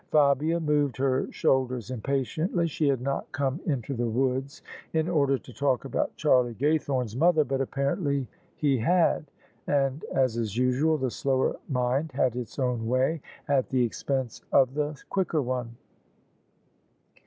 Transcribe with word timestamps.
Fabia 0.09 0.59
moved 0.59 0.97
her 0.97 1.31
shoulders 1.31 1.91
impatiently. 1.91 2.67
She 2.67 2.87
had 2.87 3.01
not 3.01 3.31
come 3.31 3.59
into 3.67 3.93
the 3.93 4.07
woods 4.09 4.63
in 4.93 5.07
order 5.07 5.37
to 5.37 5.53
talk 5.53 5.85
about 5.85 6.15
Charlie 6.15 6.55
Gay 6.55 6.79
thorne's 6.79 7.15
mother, 7.15 7.43
but 7.43 7.61
apparently 7.61 8.25
he 8.55 8.79
had: 8.79 9.29
and— 9.67 10.03
as 10.11 10.37
is 10.37 10.57
usual— 10.57 10.97
the 10.97 11.11
slower 11.11 11.55
mind 11.69 12.13
had 12.13 12.35
its 12.35 12.57
own 12.57 12.87
way, 12.87 13.21
at 13.47 13.69
the 13.69 13.83
expense 13.85 14.41
of 14.51 14.73
the 14.73 14.81
OF 14.81 14.87
ISABEL 14.87 14.87
CARNABY 14.87 15.07
quicker 15.11 15.41
one. 15.43 15.75